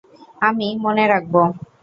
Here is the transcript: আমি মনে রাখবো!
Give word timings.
আমি 0.41 0.67
মনে 0.83 1.03
রাখবো! 1.11 1.41